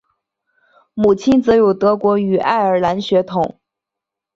[0.95, 3.59] 母亲则有德国与爱尔兰血统